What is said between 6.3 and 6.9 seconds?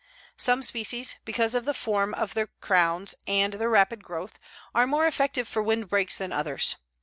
others.